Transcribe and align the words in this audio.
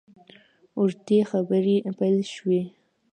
اوږدې 0.77 1.19
خبرې 1.31 1.75
پیل 1.99 2.17
شوې. 2.33 2.61